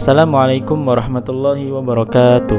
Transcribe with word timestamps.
Assalamualaikum 0.00 0.88
warahmatullahi 0.88 1.68
wabarakatuh. 1.76 2.56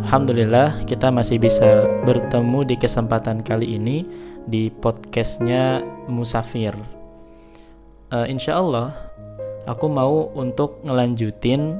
Alhamdulillah 0.00 0.88
kita 0.88 1.12
masih 1.12 1.36
bisa 1.36 1.84
bertemu 2.08 2.72
di 2.72 2.80
kesempatan 2.80 3.44
kali 3.44 3.76
ini 3.76 4.08
di 4.48 4.72
podcastnya 4.72 5.84
Musafir. 6.08 6.72
Uh, 8.08 8.24
insya 8.32 8.56
Allah 8.56 8.96
aku 9.68 9.92
mau 9.92 10.32
untuk 10.32 10.80
ngelanjutin 10.88 11.76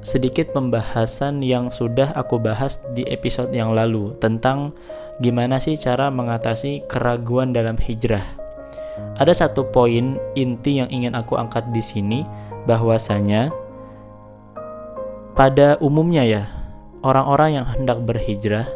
sedikit 0.00 0.56
pembahasan 0.56 1.44
yang 1.44 1.68
sudah 1.68 2.08
aku 2.16 2.40
bahas 2.40 2.80
di 2.96 3.04
episode 3.12 3.52
yang 3.52 3.76
lalu 3.76 4.16
tentang 4.16 4.72
gimana 5.20 5.60
sih 5.60 5.76
cara 5.76 6.08
mengatasi 6.08 6.88
keraguan 6.88 7.52
dalam 7.52 7.76
hijrah. 7.76 8.24
Ada 9.20 9.44
satu 9.44 9.68
poin 9.68 10.16
inti 10.40 10.80
yang 10.80 10.88
ingin 10.88 11.12
aku 11.12 11.36
angkat 11.36 11.68
di 11.68 11.84
sini 11.84 12.43
bahwasanya 12.64 13.52
pada 15.34 15.76
umumnya 15.82 16.24
ya 16.24 16.42
orang-orang 17.04 17.60
yang 17.60 17.66
hendak 17.68 18.00
berhijrah 18.06 18.68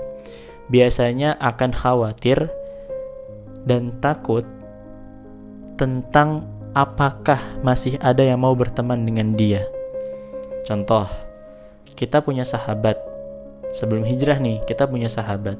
biasanya 0.69 1.39
akan 1.41 1.73
khawatir 1.73 2.53
dan 3.65 3.97
takut 4.05 4.45
tentang 5.81 6.45
apakah 6.77 7.41
masih 7.65 7.97
ada 8.03 8.21
yang 8.21 8.43
mau 8.43 8.53
berteman 8.53 9.03
dengan 9.07 9.33
dia. 9.39 9.65
Contoh, 10.69 11.09
kita 11.97 12.21
punya 12.21 12.45
sahabat. 12.45 13.01
Sebelum 13.69 14.05
hijrah 14.05 14.41
nih, 14.41 14.65
kita 14.65 14.89
punya 14.89 15.09
sahabat. 15.09 15.57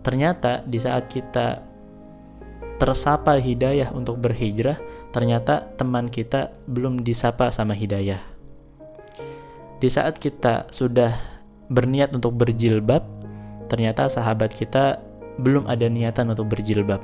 Ternyata 0.00 0.64
di 0.64 0.80
saat 0.80 1.12
kita 1.12 1.60
tersapa 2.80 3.36
hidayah 3.36 3.92
untuk 3.92 4.16
berhijrah, 4.16 4.80
ternyata 5.10 5.70
teman 5.74 6.06
kita 6.06 6.54
belum 6.70 7.02
disapa 7.02 7.50
sama 7.50 7.74
hidayah. 7.74 8.22
Di 9.80 9.88
saat 9.88 10.20
kita 10.20 10.68
sudah 10.70 11.16
berniat 11.72 12.12
untuk 12.12 12.36
berjilbab, 12.36 13.00
ternyata 13.72 14.10
sahabat 14.10 14.52
kita 14.52 15.00
belum 15.40 15.64
ada 15.70 15.88
niatan 15.88 16.30
untuk 16.30 16.52
berjilbab. 16.52 17.00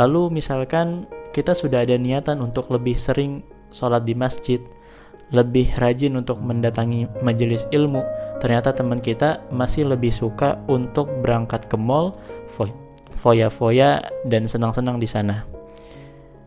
Lalu 0.00 0.40
misalkan 0.40 1.04
kita 1.36 1.52
sudah 1.52 1.84
ada 1.84 2.00
niatan 2.00 2.40
untuk 2.40 2.72
lebih 2.72 2.96
sering 2.96 3.44
sholat 3.72 4.08
di 4.08 4.16
masjid, 4.16 4.60
lebih 5.34 5.68
rajin 5.82 6.16
untuk 6.16 6.40
mendatangi 6.40 7.10
majelis 7.20 7.68
ilmu, 7.74 8.00
ternyata 8.40 8.72
teman 8.72 9.02
kita 9.02 9.42
masih 9.52 9.88
lebih 9.88 10.14
suka 10.14 10.56
untuk 10.70 11.10
berangkat 11.20 11.66
ke 11.68 11.76
mall, 11.76 12.16
foya-foya 13.20 14.06
dan 14.28 14.46
senang-senang 14.48 14.96
di 14.96 15.08
sana. 15.08 15.55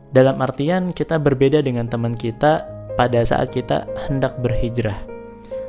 Dalam 0.09 0.41
artian 0.41 0.89
kita 0.89 1.21
berbeda 1.21 1.61
dengan 1.61 1.85
teman 1.85 2.17
kita 2.17 2.65
pada 2.97 3.21
saat 3.21 3.53
kita 3.53 3.85
hendak 4.09 4.41
berhijrah. 4.41 4.97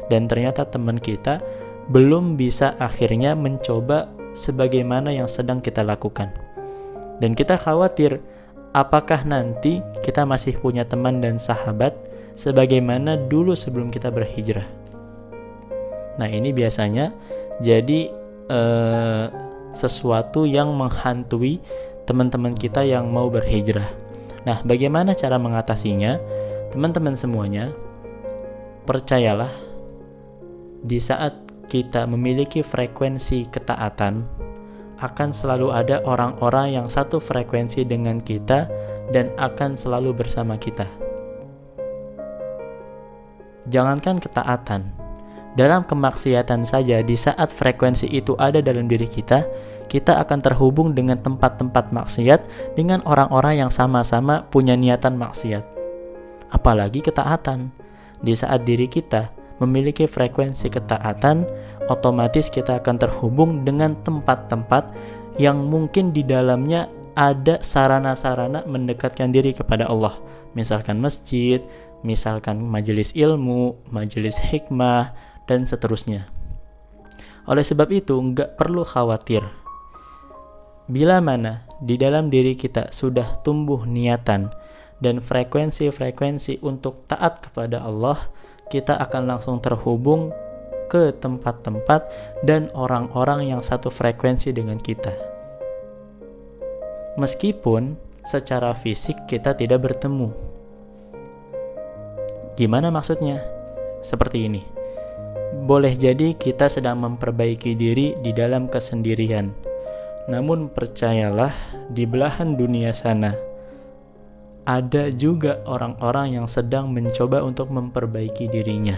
Dan 0.09 0.27
ternyata 0.27 0.65
teman 0.65 0.97
kita 0.97 1.45
belum 1.93 2.41
bisa 2.41 2.73
akhirnya 2.81 3.37
mencoba 3.37 4.09
sebagaimana 4.33 5.13
yang 5.13 5.29
sedang 5.29 5.61
kita 5.61 5.85
lakukan. 5.85 6.33
Dan 7.21 7.37
kita 7.37 7.61
khawatir 7.61 8.19
apakah 8.73 9.23
nanti 9.29 9.85
kita 10.01 10.25
masih 10.25 10.57
punya 10.57 10.89
teman 10.89 11.21
dan 11.21 11.37
sahabat 11.37 11.93
sebagaimana 12.33 13.21
dulu 13.29 13.53
sebelum 13.53 13.93
kita 13.93 14.09
berhijrah. 14.09 14.67
Nah, 16.17 16.29
ini 16.33 16.57
biasanya 16.57 17.13
jadi 17.61 18.09
eh, 18.49 19.27
sesuatu 19.77 20.49
yang 20.49 20.73
menghantui 20.75 21.61
teman-teman 22.09 22.57
kita 22.57 22.83
yang 22.83 23.13
mau 23.13 23.29
berhijrah. 23.29 24.10
Nah, 24.49 24.65
bagaimana 24.65 25.13
cara 25.13 25.37
mengatasinya? 25.37 26.17
Teman-teman 26.71 27.19
semuanya, 27.19 27.75
percayalah 28.87 29.51
di 30.81 30.97
saat 31.03 31.37
kita 31.69 32.09
memiliki 32.09 32.65
frekuensi 32.65 33.51
ketaatan, 33.51 34.25
akan 35.01 35.29
selalu 35.33 35.73
ada 35.73 36.01
orang-orang 36.05 36.77
yang 36.77 36.87
satu 36.87 37.19
frekuensi 37.19 37.85
dengan 37.85 38.21
kita 38.21 38.69
dan 39.11 39.33
akan 39.37 39.75
selalu 39.75 40.15
bersama 40.15 40.57
kita. 40.57 40.87
Jangankan 43.69 44.19
ketaatan, 44.19 44.89
dalam 45.59 45.83
kemaksiatan 45.85 46.63
saja 46.63 47.03
di 47.03 47.17
saat 47.19 47.51
frekuensi 47.51 48.07
itu 48.09 48.39
ada 48.39 48.63
dalam 48.63 48.87
diri 48.87 49.07
kita, 49.07 49.45
kita 49.91 50.23
akan 50.23 50.39
terhubung 50.39 50.95
dengan 50.95 51.19
tempat-tempat 51.19 51.91
maksiat 51.91 52.47
dengan 52.79 53.03
orang-orang 53.03 53.67
yang 53.67 53.73
sama-sama 53.75 54.47
punya 54.47 54.79
niatan 54.79 55.19
maksiat. 55.19 55.67
Apalagi 56.55 57.03
ketaatan. 57.03 57.75
Di 58.23 58.37
saat 58.39 58.63
diri 58.63 58.87
kita 58.87 59.35
memiliki 59.59 60.07
frekuensi 60.07 60.71
ketaatan, 60.71 61.43
otomatis 61.91 62.47
kita 62.47 62.79
akan 62.79 62.97
terhubung 63.03 63.67
dengan 63.67 63.99
tempat-tempat 64.07 64.95
yang 65.43 65.67
mungkin 65.67 66.15
di 66.15 66.23
dalamnya 66.23 66.87
ada 67.19 67.59
sarana-sarana 67.59 68.63
mendekatkan 68.71 69.35
diri 69.35 69.51
kepada 69.51 69.91
Allah. 69.91 70.15
Misalkan 70.55 71.03
masjid, 71.03 71.59
misalkan 72.07 72.63
majelis 72.63 73.11
ilmu, 73.19 73.75
majelis 73.91 74.39
hikmah, 74.39 75.17
dan 75.51 75.67
seterusnya. 75.67 76.31
Oleh 77.49 77.65
sebab 77.67 77.91
itu, 77.91 78.15
nggak 78.15 78.55
perlu 78.61 78.87
khawatir 78.87 79.43
Bila 80.91 81.23
mana 81.23 81.63
di 81.79 81.95
dalam 81.95 82.35
diri 82.35 82.59
kita 82.59 82.91
sudah 82.91 83.39
tumbuh 83.47 83.87
niatan 83.87 84.51
dan 84.99 85.23
frekuensi-frekuensi 85.23 86.67
untuk 86.67 87.07
taat 87.07 87.47
kepada 87.47 87.87
Allah, 87.87 88.19
kita 88.75 88.99
akan 88.99 89.31
langsung 89.31 89.63
terhubung 89.63 90.35
ke 90.91 91.15
tempat-tempat 91.15 92.11
dan 92.43 92.75
orang-orang 92.75 93.55
yang 93.55 93.63
satu 93.63 93.87
frekuensi 93.87 94.51
dengan 94.51 94.83
kita. 94.83 95.15
Meskipun 97.23 97.95
secara 98.27 98.75
fisik 98.75 99.15
kita 99.31 99.55
tidak 99.55 99.87
bertemu. 99.87 100.35
Gimana 102.59 102.91
maksudnya? 102.91 103.39
Seperti 104.03 104.51
ini. 104.51 104.67
Boleh 105.71 105.95
jadi 105.95 106.35
kita 106.35 106.67
sedang 106.67 106.99
memperbaiki 106.99 107.79
diri 107.79 108.19
di 108.27 108.35
dalam 108.35 108.67
kesendirian 108.67 109.70
namun 110.29 110.69
percayalah, 110.69 111.55
di 111.95 112.05
belahan 112.05 112.59
dunia 112.59 112.93
sana 112.93 113.33
ada 114.69 115.09
juga 115.11 115.59
orang-orang 115.65 116.39
yang 116.39 116.47
sedang 116.47 116.93
mencoba 116.93 117.41
untuk 117.43 117.73
memperbaiki 117.73 118.47
dirinya. 118.47 118.95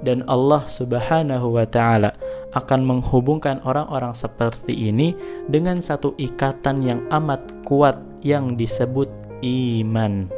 Dan 0.00 0.24
Allah 0.28 0.64
Subhanahu 0.64 1.60
wa 1.60 1.64
taala 1.68 2.16
akan 2.56 2.80
menghubungkan 2.84 3.60
orang-orang 3.68 4.16
seperti 4.16 4.72
ini 4.72 5.12
dengan 5.46 5.78
satu 5.78 6.16
ikatan 6.16 6.82
yang 6.82 7.00
amat 7.12 7.40
kuat 7.68 8.00
yang 8.24 8.56
disebut 8.56 9.08
iman. 9.44 10.28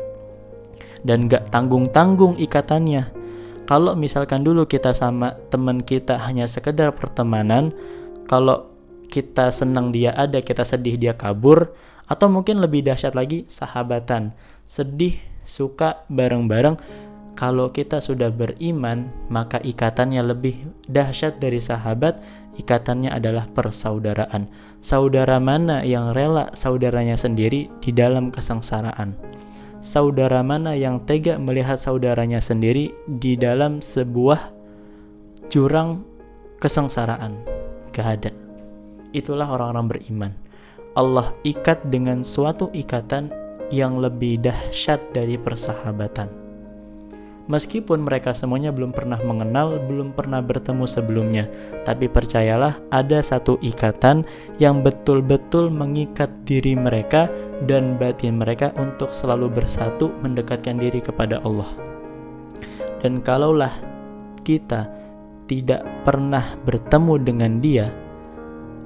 Dan 1.02 1.26
gak 1.26 1.50
tanggung-tanggung 1.50 2.38
ikatannya. 2.38 3.06
Kalau 3.66 3.94
misalkan 3.94 4.42
dulu 4.42 4.66
kita 4.66 4.90
sama 4.94 5.38
teman 5.50 5.82
kita 5.82 6.18
hanya 6.18 6.50
sekedar 6.50 6.94
pertemanan, 6.94 7.70
kalau 8.26 8.71
kita 9.12 9.52
senang 9.52 9.92
dia 9.92 10.16
ada, 10.16 10.40
kita 10.40 10.64
sedih 10.64 10.96
dia 10.96 11.12
kabur, 11.12 11.76
atau 12.08 12.32
mungkin 12.32 12.64
lebih 12.64 12.80
dahsyat 12.80 13.12
lagi 13.12 13.44
sahabatan. 13.44 14.32
Sedih, 14.64 15.20
suka 15.44 16.08
bareng-bareng. 16.08 16.80
Kalau 17.36 17.68
kita 17.72 18.00
sudah 18.00 18.32
beriman, 18.32 19.12
maka 19.28 19.60
ikatannya 19.60 20.24
lebih 20.24 20.64
dahsyat 20.88 21.36
dari 21.36 21.60
sahabat. 21.60 22.20
Ikatannya 22.52 23.08
adalah 23.08 23.48
persaudaraan. 23.56 24.48
Saudara 24.84 25.40
mana 25.40 25.80
yang 25.80 26.12
rela 26.12 26.52
saudaranya 26.52 27.16
sendiri 27.16 27.72
di 27.80 27.90
dalam 27.92 28.28
kesengsaraan? 28.28 29.16
Saudara 29.80 30.44
mana 30.44 30.76
yang 30.76 31.00
tega 31.08 31.40
melihat 31.40 31.80
saudaranya 31.80 32.44
sendiri 32.44 32.92
di 33.08 33.40
dalam 33.40 33.80
sebuah 33.80 34.52
jurang 35.48 36.04
kesengsaraan? 36.60 37.40
Gak 37.96 38.08
ada 38.20 38.41
itulah 39.12 39.48
orang-orang 39.48 39.86
beriman. 39.88 40.32
Allah 40.92 41.32
ikat 41.44 41.88
dengan 41.88 42.20
suatu 42.20 42.68
ikatan 42.76 43.32
yang 43.72 43.96
lebih 43.96 44.44
dahsyat 44.44 45.00
dari 45.16 45.40
persahabatan. 45.40 46.42
Meskipun 47.50 48.06
mereka 48.06 48.30
semuanya 48.30 48.70
belum 48.70 48.94
pernah 48.94 49.18
mengenal, 49.18 49.74
belum 49.90 50.14
pernah 50.14 50.38
bertemu 50.38 50.86
sebelumnya, 50.86 51.44
tapi 51.82 52.06
percayalah 52.06 52.78
ada 52.94 53.18
satu 53.18 53.58
ikatan 53.58 54.22
yang 54.62 54.86
betul-betul 54.86 55.66
mengikat 55.66 56.30
diri 56.46 56.78
mereka 56.78 57.26
dan 57.66 57.98
batin 57.98 58.38
mereka 58.38 58.70
untuk 58.78 59.10
selalu 59.10 59.50
bersatu 59.50 60.14
mendekatkan 60.22 60.78
diri 60.78 61.02
kepada 61.02 61.42
Allah. 61.42 61.66
Dan 63.02 63.18
kalaulah 63.18 63.74
kita 64.46 64.86
tidak 65.50 65.82
pernah 66.06 66.54
bertemu 66.62 67.14
dengan 67.26 67.58
Dia, 67.58 67.90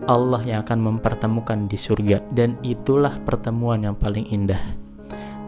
Allah 0.04 0.44
yang 0.44 0.60
akan 0.60 0.78
mempertemukan 0.84 1.64
di 1.72 1.80
surga 1.80 2.20
dan 2.36 2.60
itulah 2.60 3.16
pertemuan 3.24 3.80
yang 3.80 3.96
paling 3.96 4.28
indah. 4.28 4.60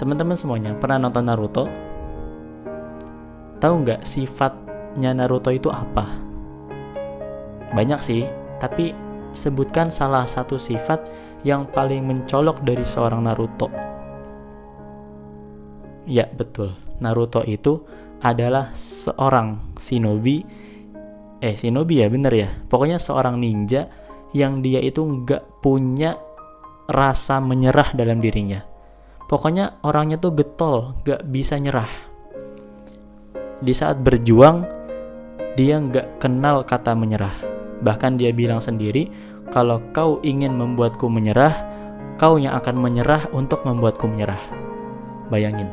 Teman-teman 0.00 0.38
semuanya 0.40 0.72
pernah 0.80 1.04
nonton 1.04 1.28
Naruto? 1.28 1.68
tahu 3.58 3.82
nggak 3.84 4.06
sifatnya 4.06 5.12
Naruto 5.12 5.50
itu 5.50 5.68
apa? 5.68 6.06
Banyak 7.74 8.00
sih, 8.00 8.24
tapi 8.62 8.96
sebutkan 9.36 9.92
salah 9.92 10.24
satu 10.24 10.56
sifat 10.56 11.10
yang 11.44 11.68
paling 11.68 12.06
mencolok 12.06 12.64
dari 12.64 12.86
seorang 12.86 13.28
Naruto. 13.28 13.68
Ya, 16.08 16.24
betul. 16.32 16.72
Naruto 16.98 17.44
itu 17.44 17.84
adalah 18.18 18.74
seorang 18.74 19.78
shinobi 19.78 20.42
eh 21.38 21.54
shinobi 21.54 22.02
ya 22.02 22.10
bener 22.10 22.34
ya 22.34 22.50
pokoknya 22.66 22.98
seorang 22.98 23.38
ninja 23.38 23.86
yang 24.36 24.60
dia 24.60 24.80
itu 24.82 25.00
nggak 25.04 25.64
punya 25.64 26.20
rasa 26.88 27.40
menyerah 27.40 27.92
dalam 27.92 28.20
dirinya. 28.20 28.64
Pokoknya 29.28 29.84
orangnya 29.84 30.16
tuh 30.16 30.32
getol 30.32 30.96
nggak 31.04 31.28
bisa 31.28 31.60
nyerah. 31.60 31.88
Di 33.60 33.74
saat 33.76 34.00
berjuang 34.00 34.64
dia 35.58 35.76
nggak 35.76 36.22
kenal 36.22 36.64
kata 36.64 36.96
menyerah. 36.96 37.34
Bahkan 37.84 38.16
dia 38.16 38.32
bilang 38.32 38.64
sendiri 38.64 39.12
kalau 39.52 39.84
kau 39.92 40.20
ingin 40.24 40.56
membuatku 40.56 41.08
menyerah 41.12 41.52
kau 42.16 42.40
yang 42.40 42.56
akan 42.56 42.80
menyerah 42.80 43.28
untuk 43.36 43.62
membuatku 43.68 44.08
menyerah. 44.08 44.40
Bayangin. 45.28 45.68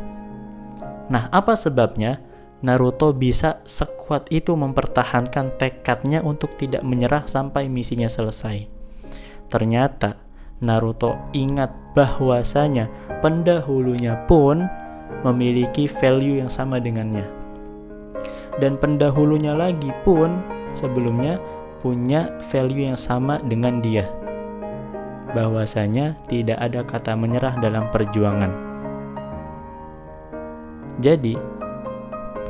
Nah 1.08 1.32
apa 1.32 1.56
sebabnya 1.56 2.20
Naruto 2.64 3.12
bisa 3.12 3.60
sekuat 3.68 4.32
itu 4.32 4.56
mempertahankan 4.56 5.60
tekadnya 5.60 6.24
untuk 6.24 6.56
tidak 6.56 6.88
menyerah 6.88 7.28
sampai 7.28 7.68
misinya 7.68 8.08
selesai. 8.08 8.64
Ternyata 9.52 10.16
Naruto 10.64 11.20
ingat 11.36 11.76
bahwasanya 11.92 12.88
pendahulunya 13.20 14.24
pun 14.24 14.64
memiliki 15.28 15.92
value 15.92 16.40
yang 16.40 16.52
sama 16.52 16.80
dengannya. 16.80 17.28
Dan 18.56 18.80
pendahulunya 18.80 19.52
lagi 19.52 19.92
pun 20.08 20.40
sebelumnya 20.72 21.44
punya 21.84 22.32
value 22.50 22.88
yang 22.88 22.96
sama 22.96 23.44
dengan 23.44 23.84
dia. 23.84 24.08
Bahwasanya 25.36 26.16
tidak 26.32 26.56
ada 26.64 26.88
kata 26.88 27.20
menyerah 27.20 27.60
dalam 27.60 27.92
perjuangan. 27.92 28.52
Jadi, 31.04 31.36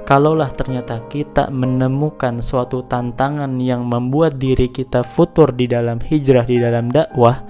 kalaulah 0.05 0.53
ternyata 0.53 1.01
kita 1.09 1.49
menemukan 1.49 2.39
suatu 2.39 2.85
tantangan 2.85 3.57
yang 3.57 3.89
membuat 3.89 4.37
diri 4.37 4.69
kita 4.69 5.01
futur 5.01 5.49
di 5.49 5.65
dalam 5.65 5.97
hijrah, 5.97 6.45
di 6.45 6.61
dalam 6.61 6.93
dakwah, 6.93 7.41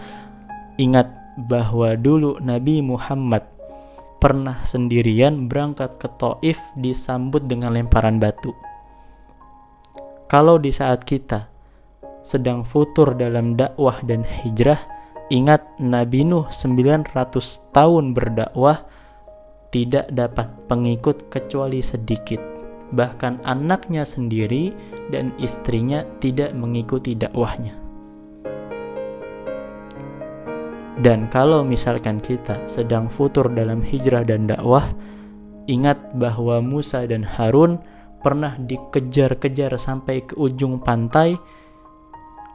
ingat 0.80 1.12
bahwa 1.36 2.00
dulu 2.00 2.40
Nabi 2.40 2.80
Muhammad 2.80 3.44
pernah 4.24 4.56
sendirian 4.64 5.52
berangkat 5.52 6.00
ke 6.00 6.08
Taif 6.16 6.58
disambut 6.80 7.44
dengan 7.46 7.76
lemparan 7.76 8.24
batu. 8.24 8.56
Kalau 10.32 10.58
di 10.58 10.72
saat 10.72 11.04
kita 11.04 11.52
sedang 12.26 12.66
futur 12.66 13.14
dalam 13.14 13.54
dakwah 13.54 14.00
dan 14.02 14.24
hijrah, 14.26 14.80
ingat 15.30 15.62
Nabi 15.78 16.26
Nuh 16.26 16.48
900 16.50 17.12
tahun 17.76 18.16
berdakwah 18.16 18.95
tidak 19.76 20.08
dapat 20.16 20.48
pengikut 20.72 21.28
kecuali 21.28 21.84
sedikit. 21.84 22.40
Bahkan 22.96 23.44
anaknya 23.44 24.08
sendiri 24.08 24.72
dan 25.12 25.36
istrinya 25.36 26.08
tidak 26.24 26.56
mengikuti 26.56 27.12
dakwahnya. 27.12 27.76
Dan 31.04 31.28
kalau 31.28 31.68
misalkan 31.68 32.24
kita 32.24 32.56
sedang 32.72 33.12
futur 33.12 33.52
dalam 33.52 33.84
hijrah 33.84 34.24
dan 34.24 34.48
dakwah, 34.48 34.88
ingat 35.68 36.00
bahwa 36.16 36.64
Musa 36.64 37.04
dan 37.04 37.28
Harun 37.28 37.84
pernah 38.24 38.56
dikejar-kejar 38.56 39.76
sampai 39.76 40.24
ke 40.24 40.40
ujung 40.40 40.80
pantai 40.80 41.36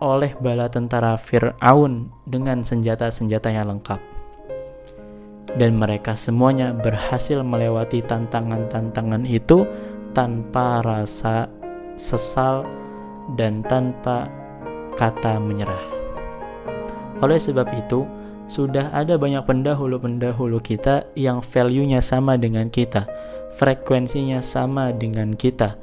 oleh 0.00 0.32
bala 0.40 0.72
tentara 0.72 1.20
Fir'aun 1.20 2.08
dengan 2.24 2.64
senjata-senjata 2.64 3.52
yang 3.52 3.76
lengkap 3.76 4.19
dan 5.58 5.78
mereka 5.78 6.14
semuanya 6.14 6.70
berhasil 6.70 7.42
melewati 7.42 8.04
tantangan-tantangan 8.06 9.26
itu 9.26 9.66
tanpa 10.14 10.82
rasa 10.82 11.50
sesal 11.98 12.66
dan 13.34 13.62
tanpa 13.66 14.30
kata 14.94 15.38
menyerah. 15.42 15.84
Oleh 17.20 17.38
sebab 17.38 17.68
itu, 17.76 18.06
sudah 18.50 18.90
ada 18.90 19.14
banyak 19.14 19.46
pendahulu-pendahulu 19.46 20.58
kita 20.58 21.06
yang 21.14 21.38
value-nya 21.38 22.02
sama 22.02 22.34
dengan 22.34 22.66
kita, 22.66 23.06
frekuensinya 23.60 24.42
sama 24.42 24.90
dengan 24.90 25.38
kita, 25.38 25.78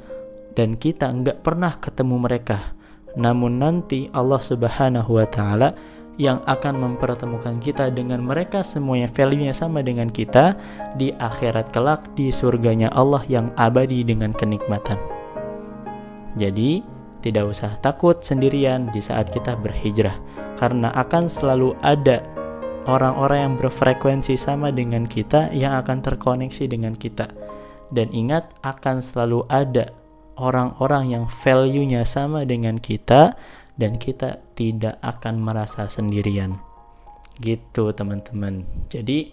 dan 0.52 0.76
kita 0.76 1.08
nggak 1.08 1.40
pernah 1.40 1.72
ketemu 1.80 2.16
mereka. 2.20 2.76
Namun 3.16 3.62
nanti 3.62 4.12
Allah 4.12 4.42
Subhanahu 4.42 5.16
wa 5.16 5.24
Ta'ala 5.24 5.72
yang 6.18 6.42
akan 6.50 6.74
mempertemukan 6.76 7.62
kita 7.62 7.94
dengan 7.94 8.20
mereka 8.26 8.66
semuanya 8.66 9.06
value-nya 9.06 9.54
sama 9.54 9.86
dengan 9.86 10.10
kita 10.10 10.58
di 10.98 11.14
akhirat 11.14 11.70
kelak 11.70 12.02
di 12.18 12.34
surganya 12.34 12.90
Allah 12.90 13.22
yang 13.30 13.54
abadi 13.54 14.02
dengan 14.02 14.34
kenikmatan. 14.34 14.98
Jadi, 16.34 16.82
tidak 17.22 17.54
usah 17.54 17.78
takut 17.82 18.18
sendirian 18.22 18.90
di 18.90 19.02
saat 19.02 19.30
kita 19.30 19.58
berhijrah 19.58 20.14
karena 20.58 20.90
akan 20.94 21.30
selalu 21.30 21.74
ada 21.82 22.22
orang-orang 22.90 23.38
yang 23.46 23.54
berfrekuensi 23.58 24.34
sama 24.34 24.74
dengan 24.74 25.06
kita 25.06 25.54
yang 25.54 25.78
akan 25.78 26.02
terkoneksi 26.02 26.66
dengan 26.66 26.98
kita. 26.98 27.30
Dan 27.88 28.12
ingat 28.12 28.52
akan 28.66 29.00
selalu 29.00 29.48
ada 29.48 29.94
orang-orang 30.38 31.14
yang 31.14 31.24
value-nya 31.26 32.06
sama 32.06 32.46
dengan 32.46 32.78
kita 32.78 33.34
dan 33.78 33.96
kita 33.96 34.42
tidak 34.58 34.98
akan 35.00 35.40
merasa 35.40 35.86
sendirian. 35.86 36.58
Gitu 37.38 37.94
teman-teman. 37.94 38.66
Jadi 38.90 39.30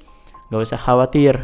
gak 0.54 0.62
usah 0.62 0.78
khawatir 0.78 1.42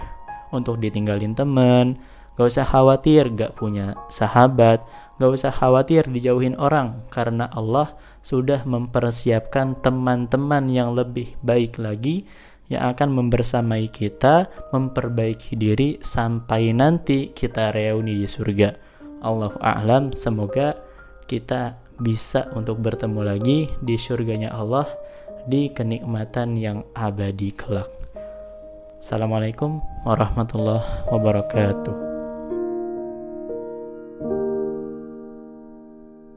untuk 0.53 0.77
ditinggalin 0.77 1.33
teman, 1.33 1.97
gak 2.37 2.47
usah 2.47 2.63
khawatir 2.63 3.33
gak 3.33 3.57
punya 3.57 3.97
sahabat, 4.13 4.85
gak 5.17 5.31
usah 5.33 5.49
khawatir 5.49 6.05
dijauhin 6.05 6.53
orang 6.61 7.01
karena 7.09 7.49
Allah 7.49 7.97
sudah 8.21 8.61
mempersiapkan 8.69 9.81
teman-teman 9.81 10.69
yang 10.69 10.93
lebih 10.93 11.33
baik 11.41 11.81
lagi 11.81 12.29
yang 12.71 12.95
akan 12.95 13.11
membersamai 13.11 13.91
kita, 13.91 14.47
memperbaiki 14.71 15.59
diri 15.59 15.99
sampai 15.99 16.71
nanti 16.71 17.35
kita 17.35 17.75
reuni 17.75 18.23
di 18.23 18.29
surga. 18.29 18.71
Allah 19.21 19.51
a'lam, 19.59 20.15
semoga 20.15 20.79
kita 21.27 21.75
bisa 22.01 22.49
untuk 22.57 22.81
bertemu 22.81 23.21
lagi 23.21 23.69
di 23.79 23.95
surganya 23.95 24.49
Allah 24.51 24.89
di 25.45 25.69
kenikmatan 25.69 26.57
yang 26.57 26.83
abadi 26.97 27.53
kelak. 27.53 27.89
Assalamualaikum 29.01 29.81
warahmatullahi 30.05 31.09
wabarakatuh. 31.09 32.10